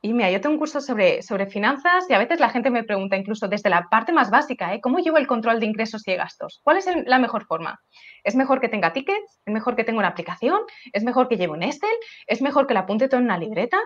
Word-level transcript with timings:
Y 0.00 0.12
mira, 0.12 0.30
yo 0.30 0.40
tengo 0.40 0.52
un 0.54 0.58
curso 0.60 0.80
sobre, 0.80 1.22
sobre 1.22 1.46
finanzas 1.46 2.08
y 2.08 2.14
a 2.14 2.18
veces 2.18 2.38
la 2.38 2.50
gente 2.50 2.70
me 2.70 2.84
pregunta, 2.84 3.16
incluso 3.16 3.48
desde 3.48 3.68
la 3.68 3.88
parte 3.90 4.12
más 4.12 4.30
básica, 4.30 4.72
¿eh? 4.72 4.80
¿cómo 4.80 5.00
llevo 5.00 5.18
el 5.18 5.26
control 5.26 5.58
de 5.58 5.66
ingresos 5.66 6.06
y 6.06 6.14
gastos? 6.14 6.60
¿Cuál 6.62 6.76
es 6.76 6.86
la 7.06 7.18
mejor 7.18 7.46
forma? 7.46 7.80
¿Es 8.22 8.36
mejor 8.36 8.60
que 8.60 8.68
tenga 8.68 8.92
tickets? 8.92 9.40
¿Es 9.44 9.52
mejor 9.52 9.74
que 9.74 9.82
tenga 9.82 9.98
una 9.98 10.08
aplicación? 10.08 10.60
¿Es 10.92 11.02
mejor 11.02 11.26
que 11.28 11.36
lleve 11.36 11.52
un 11.52 11.64
Excel? 11.64 11.90
¿Es 12.28 12.40
mejor 12.40 12.68
que 12.68 12.74
la 12.74 12.80
apunte 12.80 13.08
todo 13.08 13.18
en 13.18 13.26
una 13.26 13.38
libreta? 13.38 13.78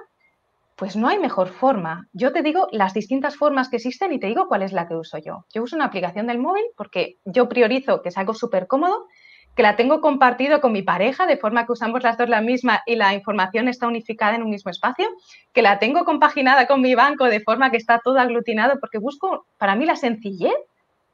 Pues 0.76 0.96
no 0.96 1.08
hay 1.08 1.18
mejor 1.18 1.48
forma. 1.48 2.08
Yo 2.12 2.32
te 2.32 2.42
digo 2.42 2.68
las 2.72 2.92
distintas 2.92 3.36
formas 3.36 3.70
que 3.70 3.76
existen 3.76 4.12
y 4.12 4.20
te 4.20 4.26
digo 4.26 4.48
cuál 4.48 4.62
es 4.62 4.72
la 4.72 4.88
que 4.88 4.96
uso 4.96 5.16
yo. 5.16 5.46
Yo 5.54 5.62
uso 5.62 5.76
una 5.76 5.86
aplicación 5.86 6.26
del 6.26 6.38
móvil 6.38 6.64
porque 6.76 7.16
yo 7.24 7.48
priorizo 7.48 8.02
que 8.02 8.10
es 8.10 8.18
algo 8.18 8.34
súper 8.34 8.66
cómodo 8.66 9.06
que 9.54 9.62
la 9.62 9.76
tengo 9.76 10.00
compartido 10.00 10.60
con 10.60 10.72
mi 10.72 10.82
pareja, 10.82 11.26
de 11.26 11.36
forma 11.36 11.66
que 11.66 11.72
usamos 11.72 12.02
las 12.02 12.16
dos 12.16 12.28
la 12.28 12.40
misma 12.40 12.82
y 12.86 12.96
la 12.96 13.14
información 13.14 13.68
está 13.68 13.86
unificada 13.86 14.34
en 14.34 14.42
un 14.42 14.50
mismo 14.50 14.70
espacio, 14.70 15.08
que 15.52 15.62
la 15.62 15.78
tengo 15.78 16.04
compaginada 16.04 16.66
con 16.66 16.80
mi 16.80 16.94
banco 16.94 17.24
de 17.24 17.40
forma 17.40 17.70
que 17.70 17.76
está 17.76 18.00
todo 18.02 18.18
aglutinado, 18.18 18.80
porque 18.80 18.98
busco, 18.98 19.46
para 19.58 19.76
mí 19.76 19.84
la 19.84 19.96
sencillez 19.96 20.54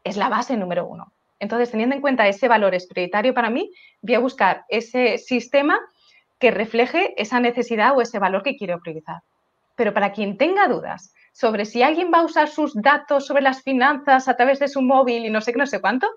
es 0.04 0.16
la 0.16 0.28
base 0.28 0.56
número 0.56 0.86
uno. 0.86 1.12
Entonces, 1.40 1.70
teniendo 1.70 1.94
en 1.94 2.00
cuenta 2.00 2.28
ese 2.28 2.48
valor 2.48 2.74
es 2.74 2.86
prioritario 2.86 3.34
para 3.34 3.50
mí, 3.50 3.70
voy 4.02 4.14
a 4.14 4.20
buscar 4.20 4.64
ese 4.68 5.18
sistema 5.18 5.80
que 6.38 6.50
refleje 6.50 7.20
esa 7.20 7.40
necesidad 7.40 7.96
o 7.96 8.00
ese 8.00 8.18
valor 8.18 8.42
que 8.42 8.56
quiero 8.56 8.80
priorizar. 8.80 9.22
Pero 9.76 9.94
para 9.94 10.12
quien 10.12 10.36
tenga 10.36 10.68
dudas 10.68 11.14
sobre 11.32 11.64
si 11.64 11.82
alguien 11.82 12.10
va 12.12 12.18
a 12.18 12.24
usar 12.24 12.48
sus 12.48 12.74
datos 12.74 13.26
sobre 13.26 13.42
las 13.42 13.62
finanzas 13.62 14.28
a 14.28 14.36
través 14.36 14.58
de 14.58 14.68
su 14.68 14.82
móvil 14.82 15.24
y 15.24 15.30
no 15.30 15.40
sé 15.40 15.52
qué, 15.52 15.58
no 15.58 15.66
sé 15.66 15.80
cuánto, 15.80 16.08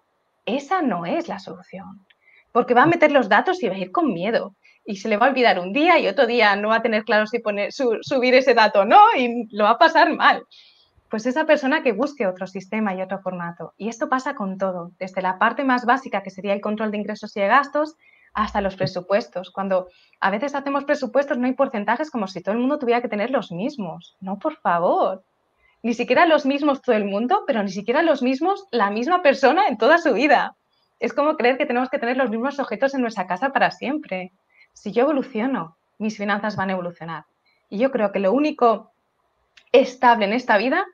esa 0.45 0.81
no 0.81 1.05
es 1.05 1.27
la 1.27 1.39
solución 1.39 2.05
porque 2.51 2.73
va 2.73 2.83
a 2.83 2.87
meter 2.87 3.11
los 3.11 3.29
datos 3.29 3.61
y 3.63 3.69
va 3.69 3.75
a 3.75 3.79
ir 3.79 3.91
con 3.91 4.13
miedo. 4.13 4.55
Y 4.83 4.97
se 4.97 5.09
le 5.09 5.17
va 5.17 5.27
a 5.27 5.29
olvidar 5.29 5.59
un 5.59 5.73
día 5.73 5.99
y 5.99 6.07
otro 6.07 6.25
día 6.25 6.55
no 6.55 6.69
va 6.69 6.77
a 6.77 6.81
tener 6.81 7.03
claro 7.03 7.27
si 7.27 7.39
poner, 7.39 7.71
subir 7.71 8.33
ese 8.33 8.53
dato 8.53 8.81
o 8.81 8.85
no 8.85 8.99
y 9.15 9.47
lo 9.55 9.65
va 9.65 9.71
a 9.71 9.77
pasar 9.77 10.15
mal. 10.15 10.43
Pues 11.09 11.25
esa 11.25 11.45
persona 11.45 11.83
que 11.83 11.91
busque 11.91 12.25
otro 12.25 12.47
sistema 12.47 12.95
y 12.95 13.01
otro 13.01 13.19
formato. 13.19 13.73
Y 13.77 13.89
esto 13.89 14.09
pasa 14.09 14.33
con 14.33 14.57
todo, 14.57 14.91
desde 14.97 15.21
la 15.21 15.37
parte 15.37 15.63
más 15.63 15.85
básica, 15.85 16.23
que 16.23 16.29
sería 16.29 16.53
el 16.53 16.61
control 16.61 16.91
de 16.91 16.97
ingresos 16.97 17.35
y 17.35 17.41
de 17.41 17.47
gastos, 17.47 17.95
hasta 18.33 18.61
los 18.61 18.75
presupuestos. 18.75 19.51
Cuando 19.51 19.89
a 20.21 20.31
veces 20.31 20.55
hacemos 20.55 20.85
presupuestos 20.85 21.37
no 21.37 21.47
hay 21.47 21.53
porcentajes 21.53 22.09
como 22.09 22.27
si 22.27 22.41
todo 22.41 22.53
el 22.53 22.61
mundo 22.61 22.79
tuviera 22.79 23.01
que 23.01 23.09
tener 23.09 23.29
los 23.29 23.51
mismos. 23.51 24.15
No, 24.21 24.39
por 24.39 24.55
favor. 24.55 25.23
Ni 25.83 25.93
siquiera 25.93 26.25
los 26.25 26.45
mismos 26.45 26.81
todo 26.81 26.95
el 26.95 27.05
mundo, 27.05 27.43
pero 27.47 27.63
ni 27.63 27.71
siquiera 27.71 28.01
los 28.01 28.21
mismos 28.21 28.67
la 28.71 28.91
misma 28.91 29.21
persona 29.21 29.67
en 29.67 29.77
toda 29.77 29.97
su 29.97 30.13
vida 30.13 30.55
es 31.01 31.13
como 31.13 31.35
creer 31.35 31.57
que 31.57 31.65
tenemos 31.65 31.89
que 31.89 31.97
tener 31.97 32.15
los 32.15 32.29
mismos 32.29 32.59
objetos 32.59 32.93
en 32.93 33.01
nuestra 33.01 33.25
casa 33.25 33.51
para 33.51 33.71
siempre. 33.71 34.31
Si 34.73 34.91
yo 34.91 35.01
evoluciono, 35.03 35.75
mis 35.97 36.15
finanzas 36.15 36.55
van 36.55 36.69
a 36.69 36.73
evolucionar. 36.73 37.25
Y 37.69 37.79
yo 37.79 37.91
creo 37.91 38.11
que 38.11 38.19
lo 38.19 38.31
único 38.31 38.91
estable 39.71 40.25
en 40.25 40.33
esta 40.33 40.57
vida 40.57 40.85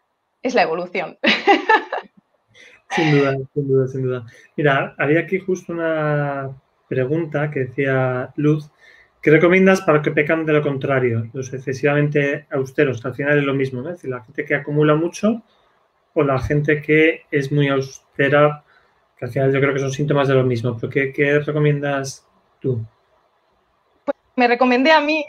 es 0.42 0.56
la 0.56 0.64
evolución. 0.64 1.18
Sin 2.90 3.12
duda, 3.12 3.36
sin 3.54 3.68
duda, 3.68 3.88
sin 3.90 4.04
duda. 4.04 4.26
Mira, 4.56 4.96
había 4.98 5.20
aquí 5.20 5.40
justo 5.40 5.74
una 5.74 6.56
pregunta 6.88 7.52
que 7.52 7.66
decía 7.66 8.32
Luz. 8.38 8.72
¿Qué 9.22 9.32
recomiendas 9.32 9.82
para 9.82 10.02
que 10.02 10.12
pecan 10.12 10.46
de 10.46 10.54
lo 10.54 10.62
contrario, 10.62 11.28
los 11.34 11.54
excesivamente 11.54 12.46
austeros? 12.52 13.02
Que 13.02 13.08
al 13.08 13.16
final 13.16 13.38
es 13.40 13.44
lo 13.44 13.54
mismo, 13.54 13.82
¿no? 13.82 13.90
Es 13.90 13.96
decir, 13.96 14.10
la 14.10 14.23
gente 14.23 14.46
que 14.46 14.56
acumula 14.56 14.96
mucho 14.96 15.44
o 16.14 16.23
la 16.23 16.40
gente 16.40 16.82
que 16.82 17.23
es 17.32 17.52
muy 17.52 17.68
austera 17.68 18.64
que 19.18 19.26
al 19.26 19.32
final 19.32 19.52
yo 19.52 19.60
creo 19.60 19.73
que 19.73 19.80
son 19.80 19.92
síntomas 19.92 20.28
de 20.28 20.36
lo 20.36 20.44
mismo. 20.44 20.78
¿Pero 20.80 20.92
qué, 20.92 21.42
recomiendas 21.44 22.26
tú? 22.60 22.86
Pues 24.06 24.16
me 24.36 24.48
recomendé 24.48 24.92
a 24.92 25.02
mí. 25.02 25.26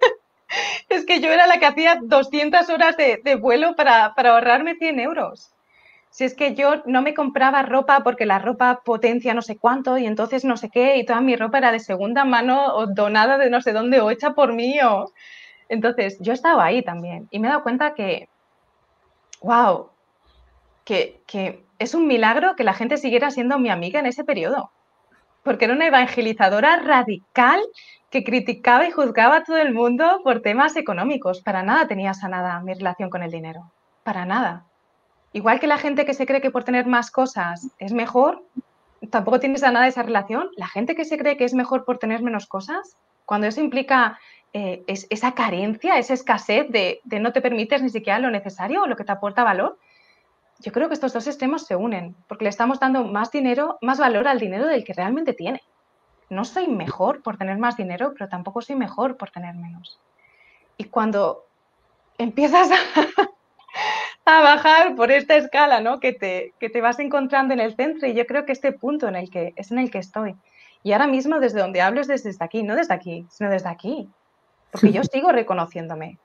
es 0.88 1.04
que 1.06 1.20
yo 1.20 1.30
era 1.30 1.46
la 1.46 1.58
que 1.58 1.66
hacía 1.66 1.98
200 2.02 2.68
horas 2.68 2.96
de, 2.96 3.34
vuelo 3.36 3.74
para, 3.76 4.06
ahorrarme 4.06 4.76
100 4.76 5.00
euros. 5.00 5.50
Si 6.10 6.24
es 6.24 6.34
que 6.34 6.54
yo 6.54 6.82
no 6.86 7.02
me 7.02 7.14
compraba 7.14 7.62
ropa 7.62 8.00
porque 8.02 8.26
la 8.26 8.38
ropa 8.38 8.80
potencia 8.84 9.34
no 9.34 9.42
sé 9.42 9.58
cuánto 9.58 9.98
y 9.98 10.06
entonces 10.06 10.44
no 10.44 10.56
sé 10.56 10.70
qué 10.70 10.96
y 10.96 11.04
toda 11.04 11.20
mi 11.20 11.36
ropa 11.36 11.58
era 11.58 11.72
de 11.72 11.80
segunda 11.80 12.24
mano 12.24 12.74
o 12.74 12.86
donada 12.86 13.38
de 13.38 13.50
no 13.50 13.60
sé 13.60 13.72
dónde 13.72 14.00
o 14.00 14.10
hecha 14.10 14.34
por 14.34 14.52
mí. 14.54 14.78
Entonces 15.68 16.18
yo 16.20 16.32
estaba 16.32 16.64
ahí 16.64 16.82
también 16.82 17.28
y 17.30 17.38
me 17.38 17.48
he 17.48 17.50
dado 17.50 17.62
cuenta 17.62 17.94
que, 17.94 18.28
wow, 19.42 19.90
que, 20.84 21.22
que 21.26 21.64
es 21.78 21.94
un 21.94 22.06
milagro 22.06 22.56
que 22.56 22.64
la 22.64 22.74
gente 22.74 22.96
siguiera 22.96 23.30
siendo 23.30 23.58
mi 23.58 23.70
amiga 23.70 24.00
en 24.00 24.06
ese 24.06 24.24
periodo, 24.24 24.72
porque 25.42 25.66
era 25.66 25.74
una 25.74 25.86
evangelizadora 25.86 26.76
radical 26.78 27.60
que 28.10 28.24
criticaba 28.24 28.86
y 28.86 28.90
juzgaba 28.90 29.36
a 29.36 29.44
todo 29.44 29.58
el 29.58 29.74
mundo 29.74 30.20
por 30.24 30.40
temas 30.40 30.76
económicos. 30.76 31.42
Para 31.42 31.62
nada 31.62 31.86
tenía 31.86 32.14
sanada 32.14 32.60
mi 32.60 32.74
relación 32.74 33.10
con 33.10 33.22
el 33.22 33.30
dinero, 33.30 33.70
para 34.02 34.24
nada. 34.24 34.64
Igual 35.32 35.60
que 35.60 35.66
la 35.66 35.78
gente 35.78 36.04
que 36.04 36.14
se 36.14 36.26
cree 36.26 36.40
que 36.40 36.50
por 36.50 36.64
tener 36.64 36.86
más 36.86 37.10
cosas 37.10 37.68
es 37.78 37.92
mejor, 37.92 38.42
tampoco 39.10 39.40
tiene 39.40 39.58
sanada 39.58 39.86
esa 39.86 40.02
relación. 40.02 40.50
La 40.56 40.66
gente 40.66 40.94
que 40.94 41.04
se 41.04 41.18
cree 41.18 41.36
que 41.36 41.44
es 41.44 41.54
mejor 41.54 41.84
por 41.84 41.98
tener 41.98 42.22
menos 42.22 42.46
cosas, 42.46 42.96
cuando 43.24 43.46
eso 43.46 43.60
implica 43.60 44.18
eh, 44.52 44.82
esa 44.86 45.34
carencia, 45.34 45.98
esa 45.98 46.14
escasez 46.14 46.70
de, 46.70 47.00
de 47.04 47.20
no 47.20 47.32
te 47.32 47.42
permites 47.42 47.82
ni 47.82 47.90
siquiera 47.90 48.18
lo 48.18 48.30
necesario 48.30 48.82
o 48.82 48.86
lo 48.86 48.96
que 48.96 49.04
te 49.04 49.12
aporta 49.12 49.44
valor, 49.44 49.78
yo 50.60 50.72
creo 50.72 50.88
que 50.88 50.94
estos 50.94 51.12
dos 51.12 51.26
extremos 51.26 51.66
se 51.66 51.76
unen, 51.76 52.16
porque 52.26 52.44
le 52.44 52.50
estamos 52.50 52.80
dando 52.80 53.04
más 53.04 53.30
dinero, 53.30 53.78
más 53.80 53.98
valor 53.98 54.26
al 54.26 54.40
dinero 54.40 54.66
del 54.66 54.84
que 54.84 54.92
realmente 54.92 55.32
tiene. 55.32 55.62
No 56.30 56.44
soy 56.44 56.66
mejor 56.66 57.22
por 57.22 57.36
tener 57.38 57.58
más 57.58 57.76
dinero, 57.76 58.12
pero 58.12 58.28
tampoco 58.28 58.60
soy 58.60 58.76
mejor 58.76 59.16
por 59.16 59.30
tener 59.30 59.54
menos. 59.54 60.00
Y 60.76 60.84
cuando 60.84 61.46
empiezas 62.18 62.70
a, 62.70 62.76
bajar 64.28 64.94
por 64.94 65.10
esta 65.10 65.36
escala, 65.36 65.80
¿no? 65.80 66.00
Que 66.00 66.12
te, 66.12 66.52
que 66.58 66.70
te 66.70 66.80
vas 66.80 66.98
encontrando 66.98 67.54
en 67.54 67.60
el 67.60 67.74
centro, 67.74 68.06
y 68.06 68.14
yo 68.14 68.26
creo 68.26 68.44
que 68.44 68.52
este 68.52 68.72
punto 68.72 69.08
en 69.08 69.16
el 69.16 69.30
que 69.30 69.52
es 69.56 69.70
en 69.70 69.78
el 69.78 69.90
que 69.90 69.98
estoy. 69.98 70.36
Y 70.82 70.92
ahora 70.92 71.06
mismo 71.06 71.40
desde 71.40 71.60
donde 71.60 71.80
hablo 71.80 72.00
es 72.00 72.08
desde 72.08 72.32
aquí, 72.40 72.62
no 72.62 72.76
desde 72.76 72.94
aquí, 72.94 73.26
sino 73.30 73.50
desde 73.50 73.68
aquí. 73.68 74.08
Porque 74.70 74.92
yo 74.92 75.02
sigo 75.02 75.32
reconociéndome, 75.32 76.18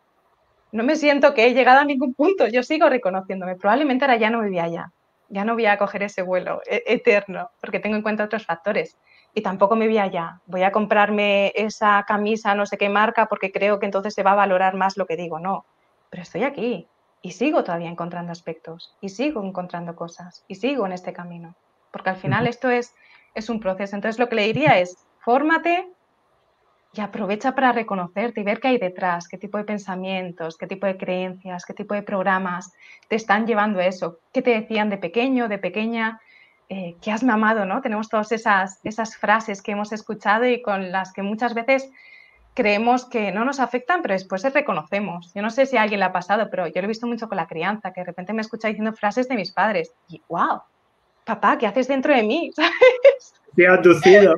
no 0.71 0.83
me 0.83 0.95
siento 0.95 1.33
que 1.33 1.45
he 1.45 1.53
llegado 1.53 1.79
a 1.79 1.85
ningún 1.85 2.13
punto, 2.13 2.47
yo 2.47 2.63
sigo 2.63 2.89
reconociéndome. 2.89 3.55
Probablemente 3.55 4.05
ahora 4.05 4.17
ya 4.17 4.29
no 4.29 4.41
vivía 4.41 4.65
allá, 4.65 4.91
ya 5.29 5.45
no 5.45 5.53
voy 5.53 5.65
a 5.65 5.77
coger 5.77 6.03
ese 6.03 6.23
vuelo 6.23 6.61
e-, 6.65 6.83
eterno, 6.87 7.51
porque 7.61 7.79
tengo 7.79 7.95
en 7.95 8.01
cuenta 8.01 8.25
otros 8.25 8.45
factores. 8.45 8.97
Y 9.35 9.41
tampoco 9.41 9.75
me 9.75 9.87
voy 9.87 9.97
allá. 9.97 10.41
Voy 10.45 10.63
a 10.63 10.71
comprarme 10.71 11.51
esa 11.55 12.03
camisa, 12.07 12.53
no 12.53 12.65
sé 12.65 12.77
qué 12.77 12.89
marca, 12.89 13.27
porque 13.27 13.51
creo 13.51 13.79
que 13.79 13.85
entonces 13.85 14.13
se 14.13 14.23
va 14.23 14.33
a 14.33 14.35
valorar 14.35 14.75
más 14.75 14.97
lo 14.97 15.05
que 15.05 15.15
digo. 15.15 15.39
No, 15.39 15.65
pero 16.09 16.23
estoy 16.23 16.43
aquí 16.43 16.87
y 17.23 17.31
sigo 17.31 17.63
todavía 17.63 17.89
encontrando 17.89 18.31
aspectos 18.31 18.95
y 19.01 19.09
sigo 19.09 19.44
encontrando 19.44 19.95
cosas 19.95 20.44
y 20.47 20.56
sigo 20.56 20.85
en 20.85 20.91
este 20.91 21.13
camino. 21.13 21.56
Porque 21.89 22.11
al 22.11 22.17
final 22.17 22.45
esto 22.45 22.69
es, 22.69 22.94
es 23.34 23.50
un 23.50 23.59
proceso. 23.59 23.95
Entonces 23.95 24.19
lo 24.19 24.29
que 24.29 24.35
le 24.35 24.44
diría 24.44 24.78
es, 24.78 24.97
fórmate, 25.19 25.88
y 26.95 27.01
aprovecha 27.01 27.56
para 27.56 27.72
reconocerte 27.72 28.41
y 28.41 28.44
ver 28.44 28.59
qué 28.59 28.67
hay 28.67 28.78
detrás, 28.78 29.28
qué 29.28 29.38
tipo 29.38 29.57
de 29.57 29.63
pensamientos, 29.63 30.57
qué 30.57 30.67
tipo 30.67 30.85
de 30.85 30.97
creencias, 30.97 31.66
qué 31.66 31.73
tipo 31.73 31.95
de 31.95 32.03
programas 32.03 32.72
te 33.07 33.16
están 33.16 33.47
llevando 33.47 33.79
a 33.79 33.85
eso, 33.85 34.19
qué 34.31 34.44
te 34.44 34.51
decían 34.51 34.91
de 34.91 35.00
pequeño, 35.00 35.47
de 35.47 35.57
pequeña, 35.57 36.22
eh, 36.69 36.95
qué 37.01 37.12
has 37.12 37.23
mamado, 37.23 37.66
¿no? 37.66 37.81
Tenemos 37.81 38.09
todas 38.09 38.31
esas, 38.31 38.79
esas 38.83 39.17
frases 39.17 39.63
que 39.63 39.72
hemos 39.72 39.91
escuchado 39.91 40.45
y 40.45 40.62
con 40.62 40.91
las 40.91 41.13
que 41.13 41.23
muchas 41.23 41.56
veces 41.56 41.89
creemos 42.53 43.05
que 43.05 43.31
no 43.31 43.45
nos 43.45 43.59
afectan, 43.59 44.01
pero 44.01 44.13
después 44.13 44.43
reconocemos. 44.53 45.33
Yo 45.33 45.41
no 45.41 45.49
sé 45.49 45.65
si 45.65 45.77
a 45.77 45.81
alguien 45.81 45.99
le 45.99 46.05
ha 46.05 46.11
pasado, 46.11 46.49
pero 46.49 46.67
yo 46.67 46.73
lo 46.75 46.85
he 46.85 46.87
visto 46.87 47.07
mucho 47.07 47.27
con 47.27 47.37
la 47.37 47.47
crianza, 47.47 47.91
que 47.91 48.01
de 48.01 48.05
repente 48.05 48.33
me 48.33 48.41
escucha 48.41 48.67
diciendo 48.67 48.93
frases 48.93 49.27
de 49.27 49.35
mis 49.35 49.51
padres 49.51 49.93
y, 50.07 50.21
wow, 50.27 50.61
papá, 51.25 51.57
¿qué 51.57 51.67
haces 51.67 51.87
dentro 51.87 52.13
de 52.13 52.23
mí? 52.23 52.51
¿Sabes? 52.55 53.33
Te 53.55 53.67
aducido. 53.67 54.35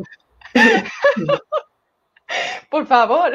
Por 2.69 2.87
favor. 2.87 3.33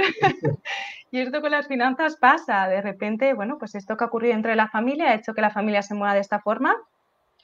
y 1.10 1.20
esto 1.20 1.40
con 1.40 1.50
las 1.50 1.68
finanzas 1.68 2.16
pasa. 2.16 2.66
De 2.68 2.80
repente, 2.80 3.34
bueno, 3.34 3.58
pues 3.58 3.74
esto 3.74 3.96
que 3.96 4.04
ha 4.04 4.08
ocurrido 4.08 4.34
entre 4.34 4.56
la 4.56 4.68
familia 4.68 5.10
ha 5.10 5.14
hecho 5.14 5.34
que 5.34 5.40
la 5.40 5.50
familia 5.50 5.82
se 5.82 5.94
mueva 5.94 6.14
de 6.14 6.20
esta 6.20 6.40
forma 6.40 6.76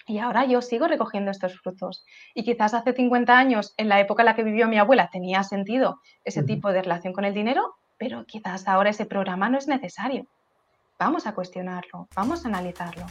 y 0.06 0.18
ahora 0.18 0.44
yo 0.44 0.62
sigo 0.62 0.86
recogiendo 0.86 1.30
estos 1.30 1.58
frutos. 1.60 2.04
Y 2.34 2.44
quizás 2.44 2.74
hace 2.74 2.92
50 2.92 3.36
años, 3.36 3.74
en 3.76 3.88
la 3.88 4.00
época 4.00 4.22
en 4.22 4.26
la 4.26 4.36
que 4.36 4.44
vivió 4.44 4.68
mi 4.68 4.78
abuela, 4.78 5.10
tenía 5.12 5.42
sentido 5.42 6.00
ese 6.24 6.42
tipo 6.42 6.72
de 6.72 6.82
relación 6.82 7.12
con 7.12 7.24
el 7.24 7.34
dinero, 7.34 7.74
pero 7.98 8.24
quizás 8.24 8.68
ahora 8.68 8.90
ese 8.90 9.06
programa 9.06 9.48
no 9.48 9.58
es 9.58 9.66
necesario. 9.66 10.26
Vamos 10.98 11.26
a 11.26 11.34
cuestionarlo, 11.34 12.08
vamos 12.14 12.44
a 12.44 12.48
analizarlo, 12.48 13.04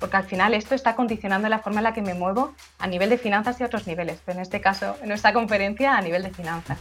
porque 0.00 0.16
al 0.16 0.24
final 0.24 0.54
esto 0.54 0.74
está 0.74 0.96
condicionando 0.96 1.48
la 1.48 1.58
forma 1.58 1.80
en 1.80 1.84
la 1.84 1.92
que 1.92 2.00
me 2.00 2.14
muevo 2.14 2.54
a 2.78 2.86
nivel 2.86 3.10
de 3.10 3.18
finanzas 3.18 3.60
y 3.60 3.64
otros 3.64 3.86
niveles, 3.86 4.22
pero 4.24 4.38
en 4.38 4.42
este 4.42 4.60
caso, 4.60 4.96
en 5.02 5.08
nuestra 5.08 5.34
conferencia, 5.34 5.96
a 5.96 6.00
nivel 6.00 6.22
de 6.22 6.30
finanzas. 6.30 6.78